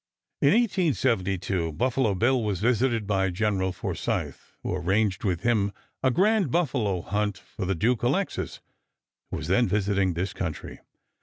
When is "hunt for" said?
7.01-7.65